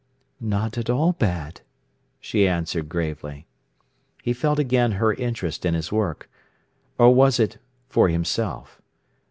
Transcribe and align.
"Not 0.39 0.79
at 0.79 0.89
all 0.89 1.13
bad," 1.13 1.61
she 2.19 2.47
answered 2.47 2.89
gravely. 2.89 3.45
He 4.23 4.33
felt 4.33 4.57
again 4.57 4.93
her 4.93 5.13
interest 5.13 5.63
in 5.63 5.75
his 5.75 5.91
work. 5.91 6.27
Or 6.97 7.13
was 7.13 7.39
it 7.39 7.59
for 7.87 8.09
himself? 8.09 8.81